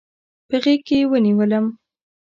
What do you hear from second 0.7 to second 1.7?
کې ونیولم.